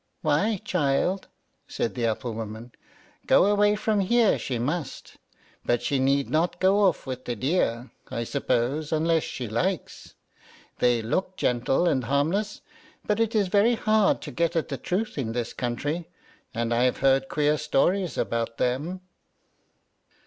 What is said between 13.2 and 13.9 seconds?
is very